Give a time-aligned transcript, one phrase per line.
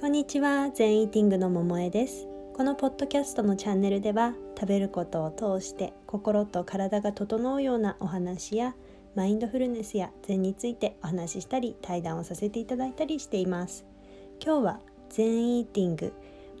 [0.00, 2.28] こんにちは、全イーティングの桃江です。
[2.54, 8.76] このポッドキャストのチャンネルでは、食べることを通して心と体が整うようなお話や
[9.16, 13.84] マインドフルネスや禅についてお話ししたり対談をさせていただいたりしています。
[14.40, 14.80] 今日は
[15.10, 16.12] 全イーティング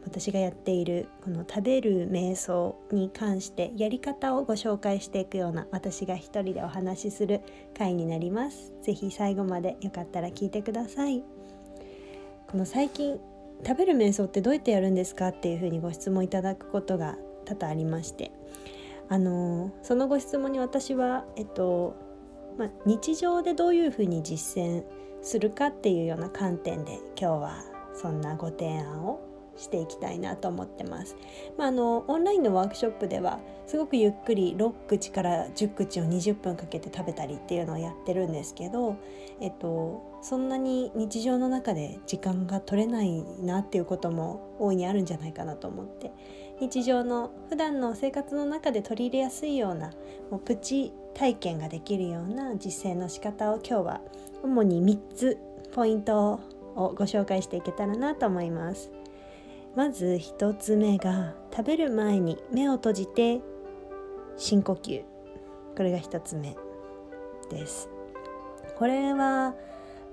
[0.04, 7.42] 私がやっているこの食べる瞑想に関してやり方をご紹介していくような私が一人でお話しする
[7.76, 8.72] 回になります。
[8.82, 11.37] ぜひ最後までよかったら聞いてください。
[12.50, 13.20] この最近
[13.66, 18.32] 食べる瞑想ってどうやってやるんですかっていうふうにご質問いただくことが多々ありまして。
[19.10, 21.96] あのそのご質問に私はえっと
[22.58, 24.84] まあ、日常でどういうふうに実践
[25.22, 29.20] するかっていうような観点で今日はそんなご提案を
[29.58, 31.16] していきたいなと思ってます。
[31.56, 38.96] まあ、あのオンラインのワークショップではすごくゆっくり6口から10口を20分かけて食べたりっていうのをやってるんですけど、
[39.40, 46.12] えっと、そんなに日常の中で時間が取れないなっていうことも大いにあるんじゃないかなと思って
[46.60, 49.92] 日常の普段の生活の中で取り入れやすいような
[50.30, 54.00] もうプチ体験ができるような実践の仕方を今日は
[54.42, 55.38] 主に3つ
[55.72, 56.40] ポイント
[56.74, 58.90] をご紹介していけたらなと思います。
[59.78, 63.40] まず1つ目が食べる前に目を閉じて
[64.36, 65.04] 深呼吸
[65.76, 66.56] これが1つ目
[67.48, 67.88] です
[68.76, 69.54] これは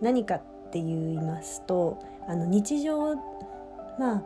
[0.02, 3.16] 何かって言いますとあの日常
[3.98, 4.24] まあ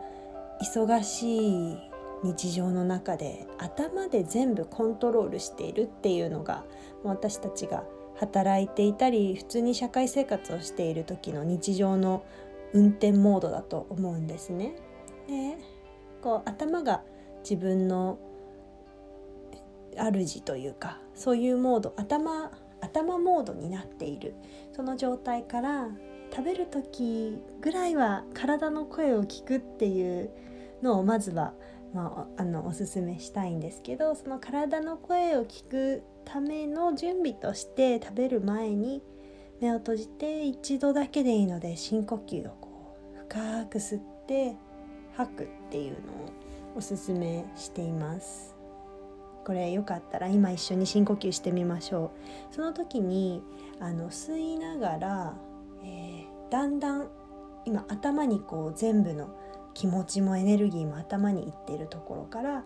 [0.62, 1.78] 忙しい
[2.22, 6.66] 日常の中で頭で全部コントロールしているっていうのが
[7.06, 7.86] 私たちが
[8.18, 12.26] 働いていたり普通に社会生活をしている時の日常の
[12.74, 14.76] 運転モードだと思うんですね。
[15.30, 15.58] で
[16.22, 17.04] こう頭が
[17.44, 18.20] 自分の
[19.96, 24.36] 主というかそういうモード頭頭モードになっている。
[24.72, 25.90] その状態から
[26.32, 30.30] 食べる時ぐらいは体の声を聞くっていう
[30.82, 31.54] のをまずは、
[31.94, 39.02] まあ、あのおすすめしたいんですけどその体の声を聞くための準備として食べる前に
[39.60, 44.56] 目を閉じて一度だけでいいので深呼吸をこう深く吸って
[45.20, 46.00] 吐くっていうのを
[46.78, 48.56] おすすめしています。
[49.46, 52.12] これよかったら今一緒に深呼吸してみましょ
[52.52, 52.56] う。
[52.56, 53.44] その時に
[53.82, 55.34] あの吸いながら、
[55.84, 57.10] えー、だんだん
[57.66, 59.30] 今頭にこう全部の
[59.74, 62.64] 気持ちもエネルギーも頭にいってるところから、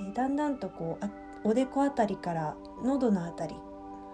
[0.00, 0.98] えー、だんだんとこ
[1.44, 3.54] うおでこあたりから喉のあたり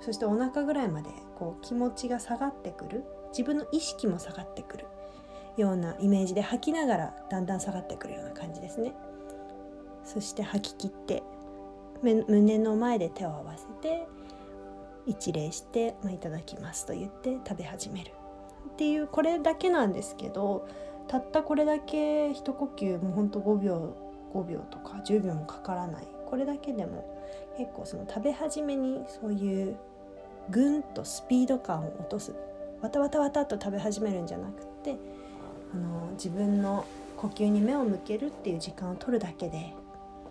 [0.00, 3.04] そしてお腹ぐらいまでこう気持ちが下がってくる。
[3.30, 4.86] 自分の意識も下がってくる。
[5.60, 8.94] ようなイメージで吐きながらだんだん下がってくるような感じですね。
[10.04, 11.22] そして吐き切って
[12.02, 14.06] 胸の前で手を合わせて
[15.06, 18.12] 一礼して「まあ、いただきます」と言って食べ始める。
[18.68, 20.66] っていうこれだけなんですけど
[21.08, 23.94] たったこれだけ一呼吸もうほんと5秒
[24.32, 26.06] 5秒とか10秒もかからない。
[26.26, 27.04] これだけでも
[27.56, 29.76] 結構その食べ始めにそういう
[30.50, 32.34] ぐんとスピード感を落とす。
[32.80, 34.96] わたわたわたと食べ始めるんじゃなくって
[35.74, 36.86] あの自分の
[37.16, 39.74] 呼吸に目を向けるっていう時間を取るだけで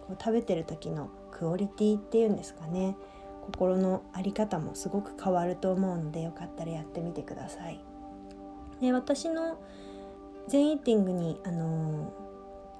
[0.07, 2.95] こう食べてる時のクオリティっていうんですかね
[3.41, 7.79] 心の在り方もすごく変わると思うのでよかったらやってみてください。
[8.81, 9.57] で私の
[10.47, 12.13] 全イーティングにあの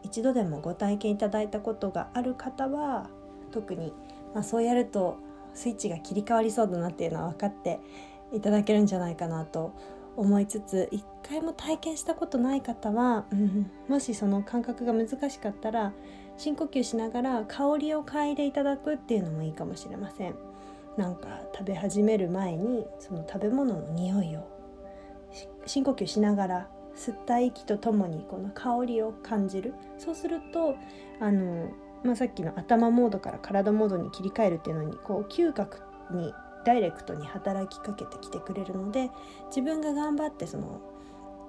[0.03, 3.09] 一度でもご体験いただいたことがある方は
[3.51, 3.93] 特に、
[4.33, 5.17] まあ、そうやると
[5.53, 7.79] スイッチが切り替わりそうだなっていうのは分かって
[8.31, 9.73] いただけるんじゃないかなと
[10.17, 15.93] 思いつつ一回も体験したことない方は、うん、もしその感覚が難しかったら
[16.37, 20.35] 深呼吸しながら香りを嗅いでいただくっていうのもいいかもしれません。
[20.97, 24.47] なんか食べ始める前にその食べ物の匂いを
[25.67, 29.75] 深呼吸しながら吸った息とともにこの香りを感じる。
[29.99, 30.75] そうすると
[31.19, 31.69] あの、
[32.03, 36.33] まあ、さっきの頭モードから体モードに切り替えるっていうのにこう嗅覚に
[36.67, 39.09] ダイレクトに働きかけてきてくれるので
[39.47, 40.81] 自分が頑張ってその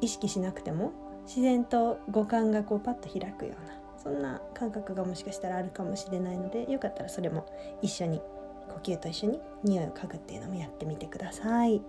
[0.00, 0.92] 意識しなくても
[1.26, 7.46] 自然と五感がこうパッと開くようなそんな感覚がもしかしたらあるかもしれないのでよかったらそれも
[7.82, 8.20] 一緒に
[8.68, 11.82] 呼吸と一緒に匂いを嗅ぐっていうのもやってみてください。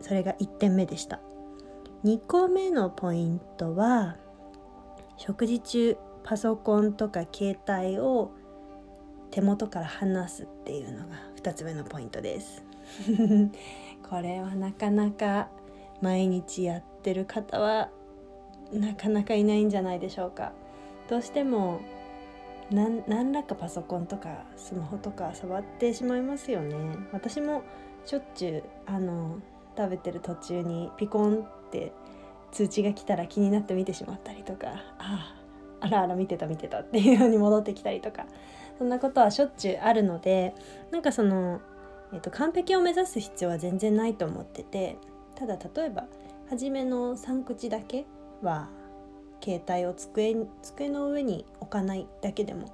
[0.00, 1.20] それが1点目でした。
[2.04, 4.16] 2個目のポイントは
[5.18, 8.30] 食事中パソコンとか携帯を
[9.30, 12.64] 手元から離すっていうのが2つ目のポイントです。
[14.08, 15.48] これはなかなか
[16.00, 17.90] 毎日やってる方は
[18.72, 20.52] なかなかいないんじゃないでしょうか。
[21.08, 21.80] どうしても
[22.70, 26.76] 何らかパソコンとかスマホとか触ってしまいますよね。
[27.12, 27.62] 私も
[28.04, 29.38] しょっちゅうあの
[29.76, 31.92] 食べてる途中にピコンって
[32.50, 35.38] 通知が来たら気になって見てしまったりとかああ
[35.80, 38.26] あらあら見てた見てたっていうように戻ってきたりとか
[38.78, 40.54] そんなことはしょっちゅうあるので
[40.90, 41.60] なんかその、
[42.12, 44.96] えーと、完璧を目指す必要は全然ないと思ってて
[45.34, 46.04] ただ例えば
[46.48, 48.06] 初めの3口だけ
[48.42, 48.68] は
[49.42, 52.72] 携帯を机机の上に置かないだけでも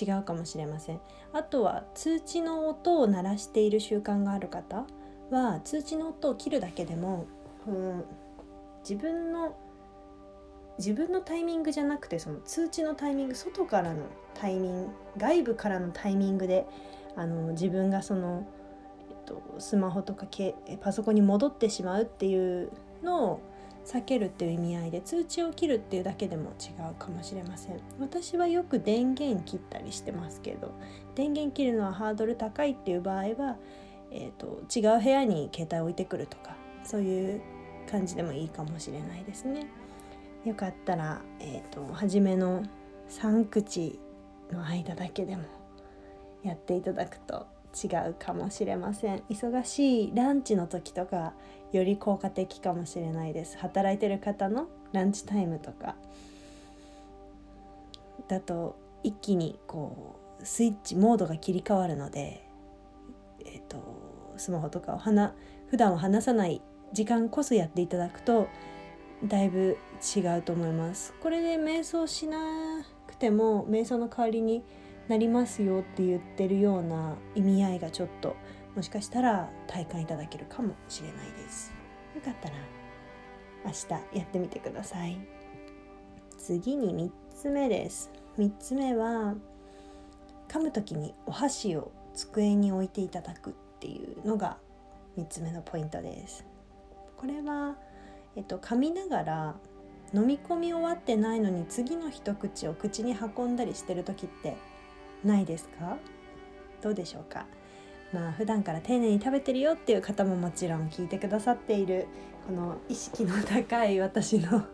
[0.00, 1.00] 違うかもしれません。
[1.32, 4.86] あとは通知の音を鳴らしている習慣がある方
[5.30, 7.26] は通知の音を切るだけでも、
[7.66, 8.04] うん、
[8.88, 9.56] 自分の
[10.78, 14.04] 自分のタイミングじゃなくてその通知のタイミング外からの
[14.34, 16.66] タイミング外部からのタイミングで
[17.16, 18.46] あの自分がその、
[19.10, 22.70] えっと、スマホとかけパソコンに戻ってしまうっていう
[23.02, 23.40] のを
[23.84, 27.80] 避けるっていう意味合いで通知を切るっていうだけでも違うかもしれません。
[27.98, 30.72] 私はよく電源切ったりしてますけど
[31.14, 33.56] 電源切るのはハードル高いっていう場合は、
[34.10, 37.42] えーと、違う部屋に携帯置いてくるとかそういう
[37.90, 39.66] 感じでもいいかもしれないですね。
[40.44, 42.62] よかったら、えーと、初めの
[43.08, 43.98] 3口
[44.50, 45.44] の間だけでも
[46.42, 49.18] やっていただくと違うかもしれません。
[49.30, 51.32] 忙しいランチの時とか
[51.72, 53.56] より効果的かもしれないです。
[53.58, 55.94] 働いてる方のランチタイムとか。
[58.28, 62.44] だと一気にこうスイッチモードが切り替わるので、
[63.44, 65.34] えーと、スマホとかをな
[65.68, 66.60] 普段は話さない
[66.92, 68.48] 時間こそやっていただくと
[69.24, 69.76] だいぶ
[70.16, 71.14] 違うと思います。
[71.20, 74.64] これで瞑想しなくても瞑想の代わりに
[75.08, 78.36] なりますよって言ってるような意味合いがちょっと
[78.74, 81.72] もしかしたら体感いただけるかもしれないです。
[82.14, 82.54] よかったら
[83.64, 85.18] 明日やってみてください。
[86.38, 88.10] 次に3つ目です。
[88.38, 89.34] 3つ目は
[90.48, 94.58] 噛む時にお箸を机に置いていただくっていうのが
[95.16, 96.44] 3つ目のポイントです。
[97.16, 97.76] これは、
[98.36, 99.54] えっと、噛みながら
[100.14, 104.56] 飲み込み終わってないのに次の一口を口に運んだりしてる時って
[105.24, 105.96] ないですか？
[106.80, 107.46] どうでしょうか？
[108.12, 112.06] まあ普段から丁寧に食べてるよっていう方ももちろん聞いてくださっている
[112.46, 114.64] この意識の高い私の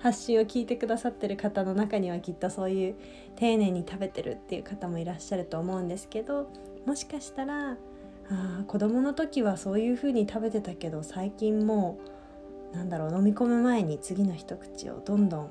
[0.00, 2.94] 発信を聞いてくださってる方の中にはきっとそういう
[3.36, 6.50] 丁寧に食べてるっていう方もいらっしゃると思うんですけど
[6.84, 7.76] もしかしたら
[8.30, 12.13] あ子供の時はそういう風に食べてたけど最近もう
[12.74, 15.48] なんだろう飲み込む前に次の一口をどんどんあの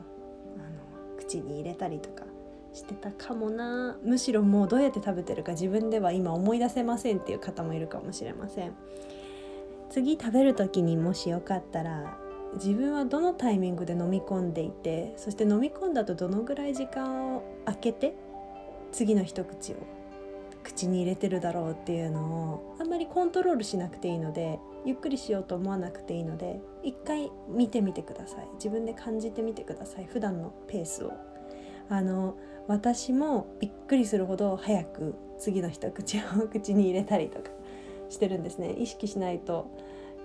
[1.17, 2.25] 口に入れたりとか
[2.73, 3.97] してたかもな。
[4.03, 8.73] むしろもうどうやって食べてるか自分では今思い出せませんっていう方もいるかもしれません。
[9.89, 12.17] 次食べる時にもしよかったら
[12.55, 18.15] 自分はどのタイミングで飲み込んでいてそして飲み込んだとどのぐらい時間を空けて
[18.91, 19.75] 次の一口を
[20.63, 28.47] 口に入れてるだろうっていうのをあんまりコントロールしなくていいのでゆっくりしようと思わなくていいので一回見てみてください。
[28.55, 30.05] 自分で感じてみてください。
[30.05, 31.13] 普段のペースを。
[31.89, 32.35] あの
[32.67, 37.51] 私もびっくりするほど早く次の一口を口に入れたりとか
[38.09, 38.73] してるんですね。
[38.73, 39.67] 意識しないと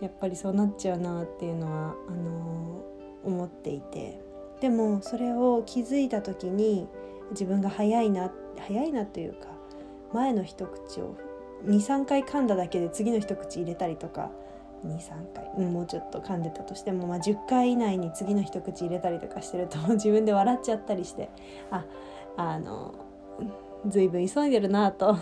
[0.00, 2.84] やっぱりそうなっちゃうなっていうのはあの
[3.24, 4.20] 思っていて。
[4.60, 6.88] でもそれを気づいた時に
[7.30, 9.48] 自分が早いな早いなというか
[10.12, 11.14] 前の一口を
[11.66, 14.30] 23回噛んだだけで次の一口入れたりとか
[14.86, 21.30] 23回、もうちょっと噛んでたとしても、まあ、10回以内に次の一口入れたりとかしてると 自分で笑っちゃったりして
[21.70, 21.84] あ
[22.36, 22.94] あの
[23.86, 25.16] 随分急いでるなと。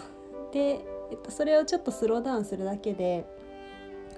[0.53, 3.25] で、えっと、それをちょっとスローダウンするだけで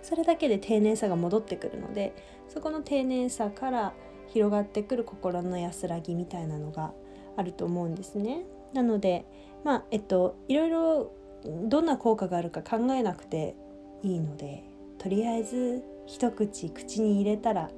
[0.03, 2.15] それだけで丁寧さが戻ってくるので
[2.49, 3.93] そこの丁寧さから
[4.29, 6.93] 広がってくる心の安らぎみたいなのが
[7.37, 8.45] あると思うんですね。
[8.73, 9.25] なので
[9.65, 11.13] まあえっといろいろ
[11.45, 13.55] どんな効果があるか考えなくて
[14.03, 14.65] いいので
[14.99, 17.71] とりあえず一口口に入れたら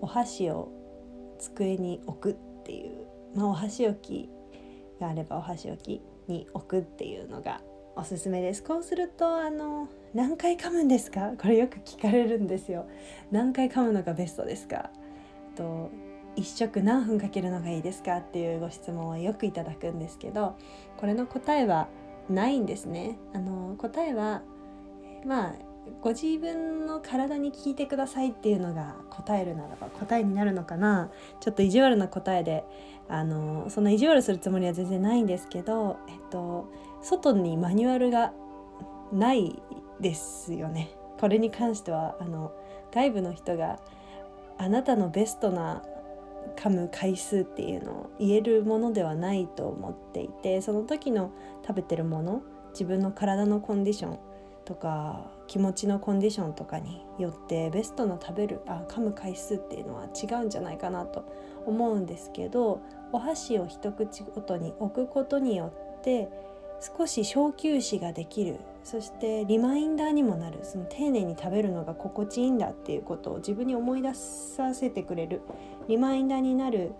[0.00, 0.72] お箸を
[1.38, 4.28] 机に置くっていう、まあ、お箸置き
[5.00, 7.60] があればお箸置きに置くっていうのが
[7.94, 8.62] おすすめです。
[8.62, 11.32] こうするとあの何回噛むんですか？
[11.40, 12.86] これよく聞かれるんですよ。
[13.30, 14.90] 何回噛むのがベストですか？
[15.54, 15.90] と
[16.36, 18.18] 一食何分かけるのがいいですか？
[18.18, 20.56] っていうご質問はよくいただくんですけど
[20.98, 21.88] これの答えは
[22.28, 23.18] ないんですね。
[23.32, 24.42] あの答えは
[25.24, 25.54] まあ
[26.00, 32.64] ご自分の体に聞いてくださいっていうのが答えるならば答えになるのかなちょっと意地悪な答えで
[33.08, 36.70] あのそんな意地悪するつもりは全然ないんですけど、えっと、
[37.02, 38.32] 外にマニュアルが
[39.12, 39.62] ない
[40.00, 40.90] ですよね。
[41.20, 42.52] これに関してはあの
[42.92, 43.78] 外部の人が
[44.58, 45.82] あなたのベストな
[46.56, 51.32] 噛む回数っていうのを言えるものではないと思っていてその時の
[51.66, 54.18] 食べてるもの自分の体のコンディション
[54.66, 61.24] とか気持ちのコンディションとかによってベストの食べるあ噛む回数っていうのは違うんじゃないかなと
[61.64, 62.80] 思うんですけど
[63.12, 66.28] お箸を一口ごとに置くことによって
[66.98, 75.42] 少し小休止ができるそしてリマインダーにもなるその丁寧に食べるのが心地いいんだっていうことを自分に思い出させてくれる
[75.88, 76.92] リマインダーになる、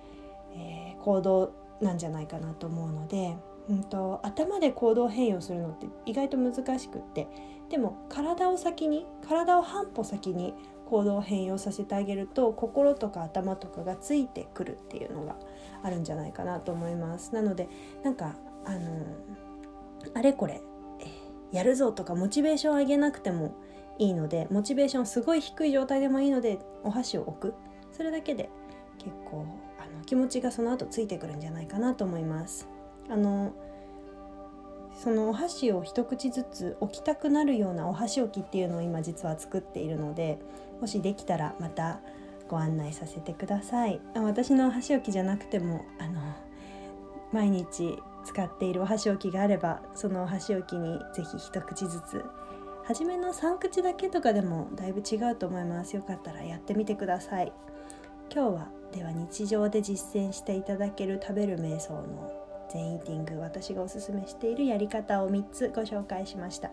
[0.54, 3.36] えー、行動なんじゃないかなと思うので、
[3.68, 7.28] うんと、頭で行動変容するのって意外と難しくって
[7.70, 10.54] でも体を先に体を半歩先に
[10.86, 15.36] 行動を変容させてあげると心とか頭とかがついてくるっていうのが
[15.82, 17.34] あるんじゃないかなと思います。
[17.34, 17.68] なので
[18.04, 19.04] なんかあの
[20.14, 20.62] あれこれ、
[21.50, 23.54] やるぞとかモチベーションを上げなくても
[23.98, 27.54] いいのでモチベーションすごい低い状態でもいいのでお箸を置く。
[27.90, 28.50] それだけで
[28.98, 29.46] 結構
[29.78, 32.68] あの気持ちがその後ついてくるんじゃないかなと思います。
[33.08, 33.52] あの
[34.96, 40.38] そのお箸を一口ずつ置きたくなるようなお箸置きっていうのを今実は作っているので
[40.80, 42.00] もしできたらまた
[42.48, 44.00] ご案内させてください。
[44.14, 46.20] 私のお箸置きじゃなくてもあの
[47.32, 52.24] 毎日使っているお箸置きがあればそのお箸置きに是非一口ずつ。
[52.84, 55.96] 初めの3口だけとかでもだいぶ違うと思います。
[55.96, 57.52] よかったらやってみてください。
[58.32, 66.70] 今日はでは日常で実践していただける食べる瞑想の全イーティング私がおすすめしているやり方を3つご紹介しました。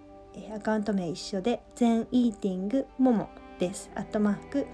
[0.56, 3.29] アカウント名一緒で全イーティングもも
[3.60, 3.91] です。
[3.96, 4.68] アットマーク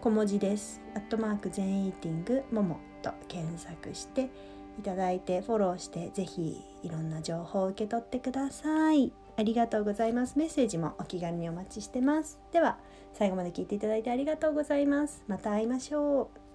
[0.00, 0.80] 小文字です。
[0.94, 4.30] アットマーク全イーティングももと検索して
[4.78, 9.12] いただいてフォローしてぜひいろんな情報を受け取ってください。
[9.38, 10.36] ありがとうございます。
[10.36, 12.40] メッセージもお気軽にお待ちしてます。
[12.50, 12.76] では
[13.12, 15.22] 最後まで聞いていただいてありがとうございます。
[15.28, 16.47] また会いましょう。